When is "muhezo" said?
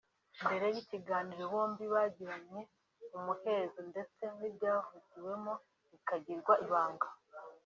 3.25-3.79